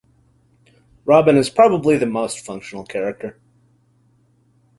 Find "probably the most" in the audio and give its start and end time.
1.55-2.39